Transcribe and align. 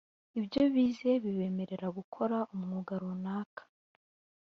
ibyobize 0.37 1.09
bibemerera 1.23 1.87
gukora 1.97 2.37
umwuga 2.53 2.93
runaka. 3.01 3.63